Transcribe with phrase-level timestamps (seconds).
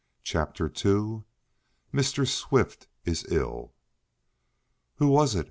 [0.23, 1.25] Chapter Two
[1.93, 2.27] Mr.
[2.27, 3.71] Swift is Ill
[4.95, 5.39] "Who was it?"